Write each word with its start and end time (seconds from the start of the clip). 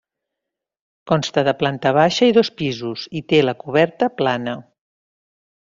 Consta 1.11 1.43
de 1.49 1.53
planta 1.59 1.91
baixa 1.99 2.31
i 2.31 2.35
dos 2.39 2.51
pisos 2.63 3.05
i 3.21 3.23
té 3.35 3.45
la 3.47 3.57
coberta 3.65 4.11
plana. 4.23 4.59